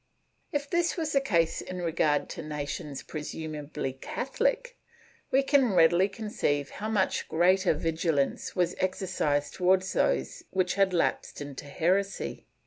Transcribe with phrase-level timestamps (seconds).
[0.51, 4.75] If this was the case in regard to nations presumably Catholic,
[5.29, 9.05] we can readily conceive how much greater vigilance was exer
[9.37, 12.47] cised towards those which had lapsed into heresy.